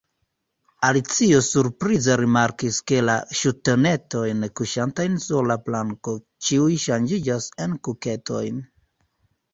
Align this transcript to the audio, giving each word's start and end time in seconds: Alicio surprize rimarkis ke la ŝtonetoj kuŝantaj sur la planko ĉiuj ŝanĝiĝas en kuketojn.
Alicio 0.87 1.41
surprize 1.47 2.15
rimarkis 2.21 2.79
ke 2.91 3.03
la 3.09 3.17
ŝtonetoj 3.41 4.23
kuŝantaj 4.61 5.05
sur 5.27 5.47
la 5.53 5.59
planko 5.69 6.15
ĉiuj 6.49 6.73
ŝanĝiĝas 6.87 7.51
en 7.67 7.81
kuketojn. 7.89 8.63